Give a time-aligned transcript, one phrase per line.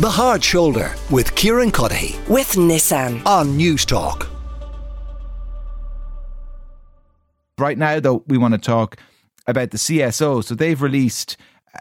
[0.00, 4.28] The Hard Shoulder with Kieran Cuddihy with Nissan on Newstalk.
[7.58, 8.96] Right now, though, we want to talk
[9.46, 10.42] about the CSO.
[10.42, 11.36] So they've released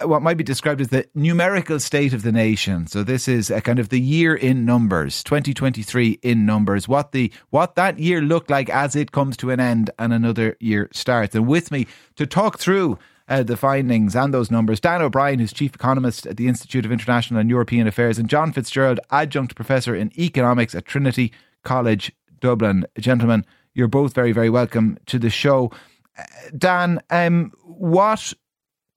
[0.00, 2.86] uh, what might be described as the numerical state of the nation.
[2.86, 7.32] So this is a kind of the year in numbers, 2023 in numbers, what the
[7.50, 11.34] what that year looked like as it comes to an end and another year starts.
[11.34, 14.80] And with me to talk through uh, the findings and those numbers.
[14.80, 18.52] Dan O'Brien, who's chief economist at the Institute of International and European Affairs, and John
[18.52, 21.32] Fitzgerald, adjunct professor in economics at Trinity
[21.64, 22.86] College Dublin.
[22.98, 23.44] Gentlemen,
[23.74, 25.70] you're both very, very welcome to the show.
[26.18, 26.22] Uh,
[26.56, 28.32] Dan, um, what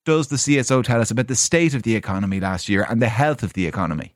[0.04, 3.08] does the CSO tell us about the state of the economy last year and the
[3.08, 4.14] health of the economy?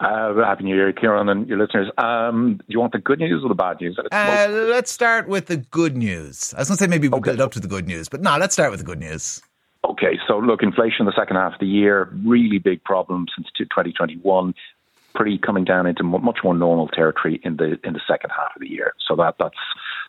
[0.00, 1.90] Uh, Happy New Year, Kieran, and your listeners.
[1.98, 3.98] Um, do you want the good news or the bad news?
[3.98, 6.54] Uh, let's start with the good news.
[6.54, 7.30] I was going to say maybe we'll okay.
[7.30, 9.42] build up to the good news, but no, let's start with the good news.
[9.84, 13.48] Okay, so look, inflation in the second half of the year, really big problem since
[13.58, 14.54] 2021.
[15.14, 18.60] Pretty coming down into much more normal territory in the in the second half of
[18.60, 18.92] the year.
[19.08, 19.56] So that that's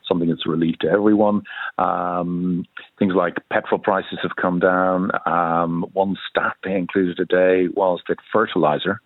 [0.08, 1.44] something that's a relief to everyone.
[1.80, 2.66] Um,
[3.00, 5.10] things like petrol prices have come down.
[5.26, 9.02] Um, one stat they included today was that fertilizer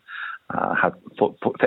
[0.53, 0.93] uh, have,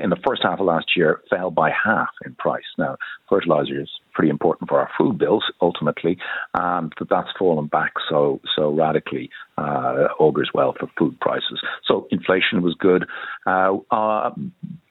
[0.02, 2.64] in the first half of last year fell by half in price.
[2.78, 2.96] Now,
[3.28, 6.18] fertilizer is pretty important for our food bills ultimately,
[6.54, 9.30] um, but that's fallen back so so radically.
[9.58, 11.62] Uh, augurs well for food prices.
[11.86, 13.06] So inflation was good.
[13.46, 14.30] Uh, uh,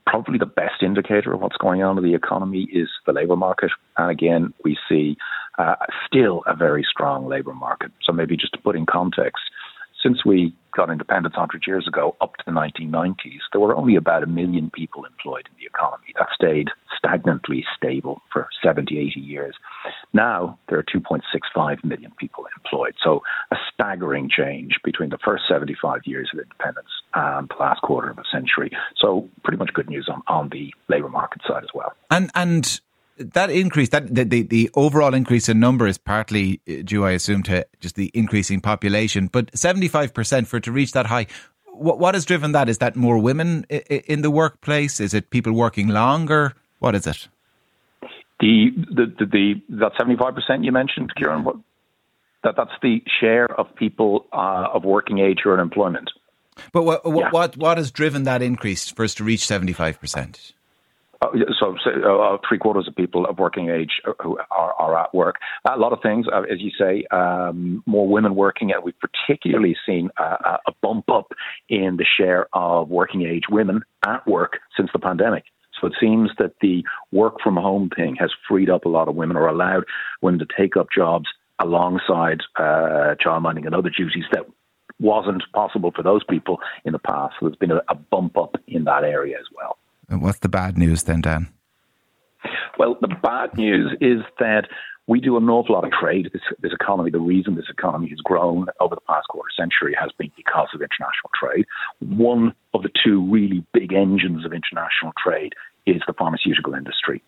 [0.08, 3.72] probably the best indicator of what's going on in the economy is the labour market,
[3.98, 5.18] and again we see
[5.58, 7.92] uh, still a very strong labour market.
[8.04, 9.44] So maybe just to put in context
[10.06, 14.24] since we got independence 100 years ago up to the 1990s, there were only about
[14.24, 16.14] a million people employed in the economy.
[16.18, 19.56] That stayed stagnantly stable for 70, 80 years.
[20.14, 22.94] Now there are 2.65 million people employed.
[23.04, 28.10] So a staggering change between the first 75 years of independence and the last quarter
[28.10, 28.72] of a century.
[28.98, 31.94] So pretty much good news on, on the labour market side as well.
[32.12, 32.80] And and
[33.18, 37.44] that increase, that the, the, the overall increase in number is partly due, I assume,
[37.44, 39.28] to just the increasing population.
[39.28, 41.28] But seventy five percent for it to reach that high,
[41.66, 42.68] what what has driven that?
[42.70, 45.00] Is that more women in the workplace?
[45.00, 46.54] Is it people working longer?
[46.80, 47.28] What is it?
[48.40, 51.44] The the the, the that seventy five percent you mentioned, Kieran.
[51.44, 51.56] What
[52.44, 56.12] that that's the share of people uh, of working age who are in employment.
[56.72, 57.30] But what what, yeah.
[57.32, 60.52] what what has driven that increase for us to reach seventy five percent?
[60.52, 60.65] Uh,
[61.60, 65.36] so, so uh, three quarters of people of working age who are, are at work.
[65.70, 69.76] A lot of things, uh, as you say, um, more women working, and we've particularly
[69.86, 71.32] seen a, a bump up
[71.70, 75.44] in the share of working age women at work since the pandemic.
[75.82, 79.16] So it seems that the work from home thing has freed up a lot of
[79.16, 79.84] women or allowed
[80.22, 81.26] women to take up jobs
[81.60, 84.46] alongside uh, childminding and other duties that
[85.00, 87.36] wasn't possible for those people in the past.
[87.40, 89.78] So there's been a, a bump up in that area as well.
[90.10, 91.50] What's the bad news then, Dan?
[92.78, 94.68] Well, the bad news is that
[95.08, 96.30] we do an awful lot of trade.
[96.34, 100.12] This, this, economy, the reason this economy has grown over the past quarter century has
[100.18, 101.66] been because of international trade.
[102.00, 105.54] One of the two really big engines of international trade
[105.86, 107.22] is the pharmaceutical industry.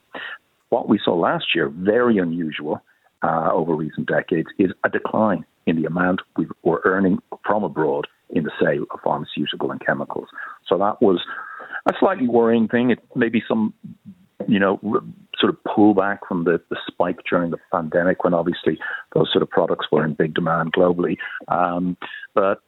[0.70, 2.82] What we saw last year, very unusual
[3.22, 8.08] uh, over recent decades, is a decline in the amount we were earning from abroad
[8.32, 10.28] in the sale of pharmaceutical and chemicals.
[10.68, 11.24] So that was
[11.88, 12.92] a slightly worrying thing.
[12.92, 13.74] It may be some,
[14.48, 14.80] you know,
[15.40, 18.80] sort of pullback from the, the spike during the pandemic when obviously
[19.14, 21.18] those sort of products were in big demand globally.
[21.48, 21.98] Um,
[22.34, 22.62] but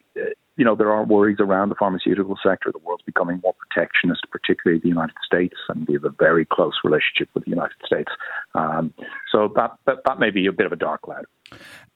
[0.59, 2.69] you know, there are worries around the pharmaceutical sector.
[2.69, 6.74] The world's becoming more protectionist, particularly the United States, and we have a very close
[6.84, 8.12] relationship with the United States.
[8.56, 8.94] Um,
[9.31, 11.25] so that, that, that may be a bit of a dark cloud.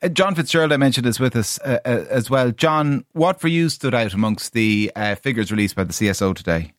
[0.02, 2.52] Uh, John Fitzgerald, I mentioned, is with us uh, uh, as well.
[2.52, 6.72] John, what for you stood out amongst the uh, figures released by the CSO today?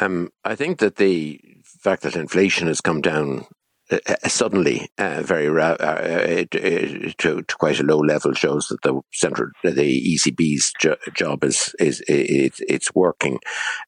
[0.00, 3.46] Um, I think that the fact that inflation has come down
[3.90, 8.80] uh, uh suddenly, uh, very ra- uh, to, to, quite a low level, shows that
[8.82, 13.38] the central, the ECB's jo- job is is it's, it's working.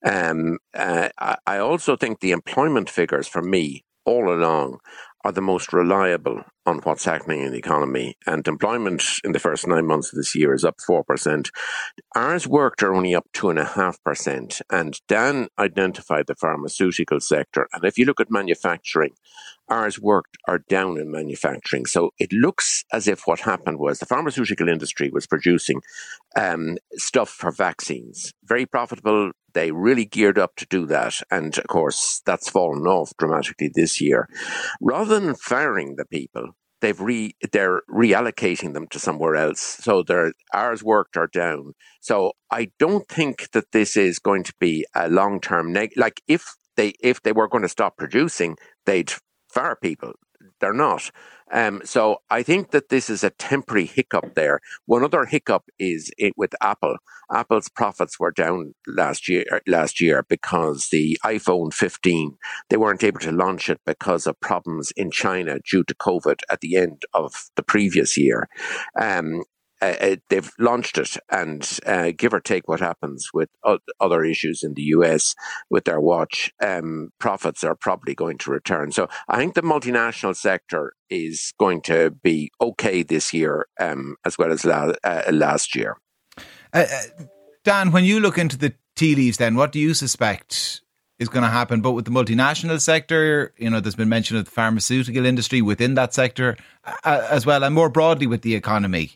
[0.05, 1.09] Um, uh,
[1.47, 4.79] I also think the employment figures for me all along
[5.27, 8.17] are the most reliable on what's happening in the economy.
[8.29, 11.51] And employment in the first nine months of this year is up 4%.
[12.15, 14.63] Hours worked are only up 2.5%.
[14.71, 17.67] And Dan identified the pharmaceutical sector.
[17.73, 19.15] And if you look at manufacturing,
[19.69, 21.87] hours worked are down in manufacturing.
[21.87, 25.81] So it looks as if what happened was the pharmaceutical industry was producing
[26.37, 28.33] um, stuff for vaccines.
[28.45, 31.15] Very profitable, they really geared up to do that.
[31.31, 34.29] And of course, that's fallen off dramatically this year.
[34.83, 36.51] Rather than firing the people,
[36.83, 39.61] they've re they're reallocating them to somewhere else.
[39.81, 41.73] So their hours worked are down.
[42.01, 45.93] So I don't think that this is going to be a long term neg.
[45.97, 46.45] Like if
[46.77, 49.13] they if they were going to stop producing, they'd
[49.49, 50.13] fire people.
[50.61, 51.11] They're not.
[51.53, 54.61] Um, so I think that this is a temporary hiccup there.
[54.87, 56.97] One other hiccup is it with Apple.
[57.33, 62.37] Apple's profits were down last year last year because the iPhone 15
[62.69, 66.61] they weren't able to launch it because of problems in China due to COVID at
[66.61, 68.49] the end of the previous year.
[69.01, 69.43] Um,
[69.83, 74.25] uh, uh, they've launched it, and uh, give or take what happens with o- other
[74.25, 75.35] issues in the US
[75.71, 78.93] with their watch, um, profits are probably going to return.
[78.93, 84.39] So I think the multinational sector is going to be okay this year um, as
[84.39, 85.97] well as la- uh, last year.
[86.73, 87.25] Uh, uh,
[87.65, 90.81] Dan, when you look into the tea leaves, then what do you suspect
[91.19, 91.81] is going to happen?
[91.81, 95.95] But with the multinational sector, you know, there's been mention of the pharmaceutical industry within
[95.95, 96.57] that sector
[97.05, 99.13] as well, and more broadly with the economy.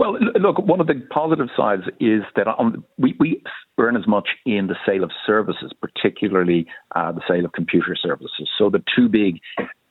[0.00, 3.42] Well, look, one of the positive sides is that on, we, we
[3.76, 8.48] earn as much in the sale of services, particularly uh, the sale of computer services.
[8.56, 9.40] So the two big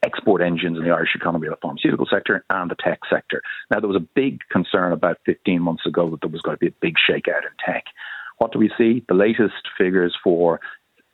[0.01, 3.43] export engines in the Irish economy are the pharmaceutical sector and the tech sector.
[3.69, 6.59] Now, there was a big concern about 15 months ago that there was going to
[6.59, 7.83] be a big shakeout in tech.
[8.39, 9.05] What do we see?
[9.07, 10.59] The latest figures for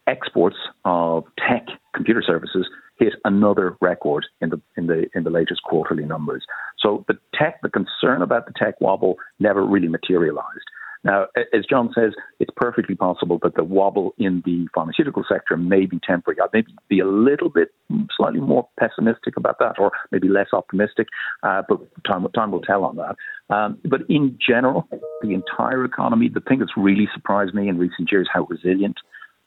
[0.08, 0.56] exports
[0.86, 2.66] of tech computer services
[2.98, 6.46] hit another record in the in the in the latest quarterly numbers.
[6.80, 10.66] So the tech, the concern about the tech wobble never really materialized.
[11.06, 15.86] Now, as John says, it's perfectly possible that the wobble in the pharmaceutical sector may
[15.86, 16.42] be temporary.
[16.42, 17.70] I may be a little bit
[18.18, 21.08] slightly more pessimistic about that, or maybe less optimistic,
[21.44, 23.16] uh, but time, time will tell on that.
[23.56, 24.88] Um, but in general,
[25.22, 28.98] the entire economy, the thing that's really surprised me in recent years, how resilient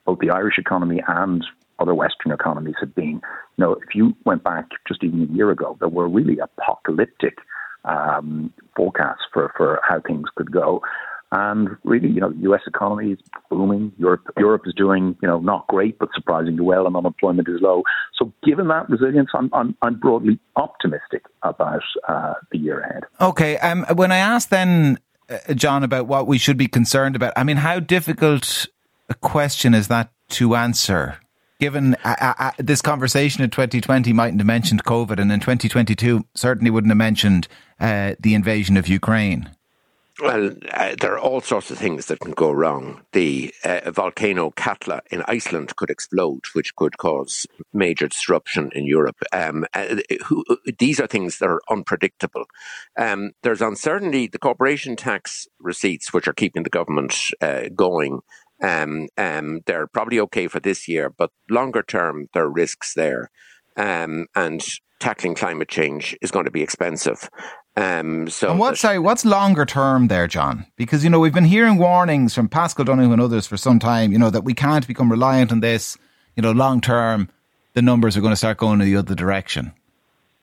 [0.07, 1.45] both the Irish economy and
[1.79, 3.21] other Western economies have been.
[3.57, 7.39] You know, if you went back just even a year ago, there were really apocalyptic
[7.85, 10.83] um, forecasts for, for how things could go.
[11.31, 12.63] And really, you know, the U.S.
[12.67, 13.19] economy is
[13.51, 13.93] booming.
[13.99, 17.83] Europe, Europe is doing, you know, not great, but surprisingly well, and unemployment is low.
[18.19, 23.03] So, given that resilience, I'm, I'm, I'm broadly optimistic about uh, the year ahead.
[23.21, 23.59] Okay.
[23.59, 24.99] Um, when I asked then,
[25.29, 28.67] uh, John, about what we should be concerned about, I mean, how difficult
[29.11, 31.19] a question is that to answer?
[31.59, 36.25] Given uh, uh, uh, this conversation in 2020 mightn't have mentioned COVID, and in 2022
[36.35, 37.49] certainly wouldn't have mentioned
[37.81, 39.51] uh, the invasion of Ukraine?
[40.21, 43.03] Well, uh, there are all sorts of things that can go wrong.
[43.13, 49.23] The uh, volcano Katla in Iceland could explode, which could cause major disruption in Europe.
[49.33, 49.65] Um,
[50.27, 50.45] who,
[50.81, 52.47] these are things that are unpredictable.
[52.97, 54.27] Um, there's uncertainty.
[54.27, 57.15] The corporation tax receipts, which are keeping the government
[57.77, 58.23] going,
[58.63, 63.31] um, um, they're probably okay for this year, but longer term, there are risks there.
[63.77, 64.65] Um, and
[64.99, 67.29] tackling climate change is going to be expensive.
[67.77, 70.67] Um, so and what's sorry, what's longer term there, John?
[70.77, 74.11] Because you know we've been hearing warnings from Paschal Donohoe and others for some time.
[74.11, 75.97] You know that we can't become reliant on this.
[76.35, 77.29] You know, long term,
[77.75, 79.73] the numbers are going to start going in the other direction.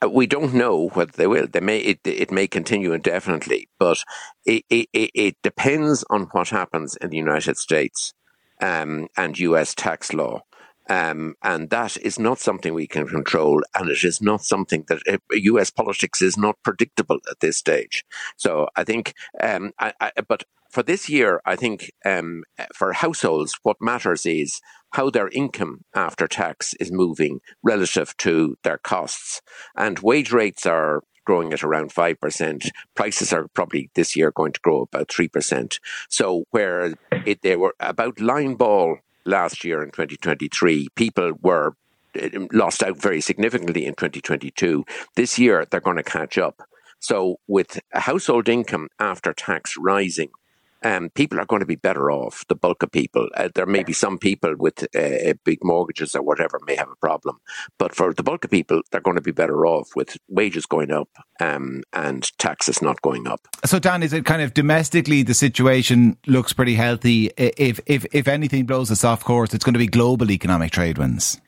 [0.04, 1.48] Uh, we don't know whether they will.
[1.48, 3.98] They may it, it may continue indefinitely, but
[4.46, 8.14] it, it, it depends on what happens in the United States
[8.62, 9.74] um, and U.S.
[9.74, 10.42] tax law.
[10.88, 15.02] Um, and that is not something we can control, and it is not something that
[15.10, 15.72] uh, U.S.
[15.72, 18.06] politics is not predictable at this stage.
[18.38, 22.44] So I think, um, I, I, but for this year, I think um,
[22.74, 24.60] for households, what matters is
[24.96, 29.42] how their income after tax is moving relative to their costs.
[29.76, 32.70] And wage rates are growing at around 5%.
[32.96, 35.80] Prices are probably this year going to grow about 3%.
[36.08, 36.94] So where
[37.26, 41.76] it, they were about line ball last year in 2023, people were
[42.22, 44.86] um, lost out very significantly in 2022.
[45.16, 46.62] This year, they're going to catch up.
[47.00, 50.30] So with household income after tax rising,
[50.86, 52.46] um, people are going to be better off.
[52.48, 53.28] The bulk of people.
[53.36, 56.96] Uh, there may be some people with uh, big mortgages or whatever may have a
[56.96, 57.40] problem,
[57.80, 60.92] but for the bulk of people, they're going to be better off with wages going
[60.92, 63.48] up um, and taxes not going up.
[63.66, 67.32] So, Dan, is it kind of domestically the situation looks pretty healthy?
[67.36, 71.00] If if if anything blows us off course, it's going to be global economic trade
[71.00, 71.42] winds.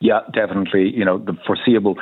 [0.00, 0.92] Yeah, definitely.
[0.94, 1.96] You know, the foreseeable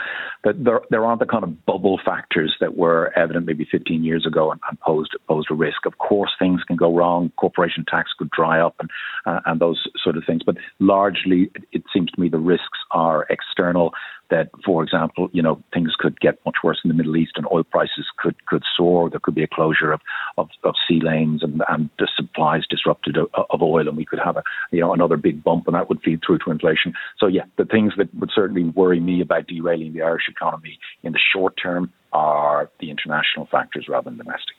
[0.44, 4.24] that there there aren't the kind of bubble factors that were evident maybe 15 years
[4.26, 5.86] ago and, and posed posed a risk.
[5.86, 7.32] Of course, things can go wrong.
[7.36, 8.90] Corporation tax could dry up and
[9.26, 10.42] uh, and those sort of things.
[10.44, 13.92] But largely, it, it seems to me the risks are external.
[14.30, 17.46] That, for example, you know, things could get much worse in the Middle East and
[17.52, 19.08] oil prices could could soar.
[19.08, 20.00] There could be a closure of
[20.36, 24.20] of, of sea lanes and and the supplies disrupted of, of oil, and we could
[24.22, 26.92] have a you know another big bump, and that would feed through to inflation.
[27.18, 31.12] So yeah, the things that would certainly worry me about derailing the Irish economy in
[31.12, 34.56] the short term are the international factors rather than domestic.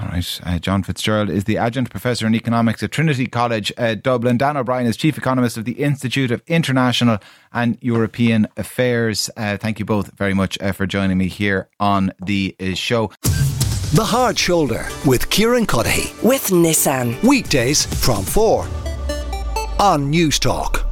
[0.00, 0.40] All right.
[0.44, 4.38] Uh, John Fitzgerald is the adjunct professor in economics at Trinity College, uh, Dublin.
[4.38, 7.18] Dan O'Brien is chief economist of the Institute of International
[7.52, 9.28] and European Affairs.
[9.36, 13.10] Uh, thank you both very much uh, for joining me here on the uh, show.
[13.22, 16.22] The Hard Shoulder with Kieran Cuddihy.
[16.22, 17.22] With Nissan.
[17.22, 18.64] Weekdays from 4
[19.78, 20.91] on Newstalk.